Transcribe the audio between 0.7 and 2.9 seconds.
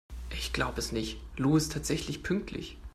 es nicht, Lou ist tatsächlich pünktlich!